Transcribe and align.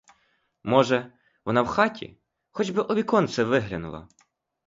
Може, 0.63 1.13
вона 1.45 1.61
в 1.61 1.67
хаті, 1.67 2.17
хоч 2.51 2.69
би 2.69 2.81
у 2.81 2.95
віконце 2.95 3.43
виглянула. 3.43 4.07